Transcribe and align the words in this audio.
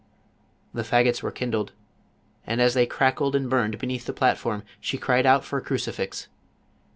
The 0.73 0.81
fagots 0.81 1.21
were 1.21 1.31
kindled, 1.31 1.73
and 2.47 2.59
as 2.59 2.73
they 2.73 2.87
crackled 2.87 3.35
and 3.35 3.47
burned 3.47 3.77
beneath 3.77 4.05
the 4.07 4.13
platform, 4.13 4.63
she 4.79 4.97
cried 4.97 5.27
out 5.27 5.45
for 5.45 5.59
a 5.59 5.63
cruci 5.63 5.93
fix. 5.93 6.27